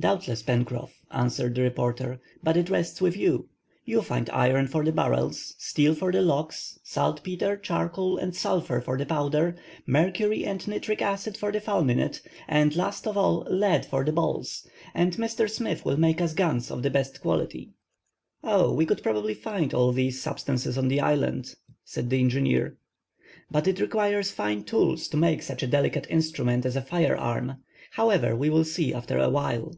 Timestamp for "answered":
1.10-1.56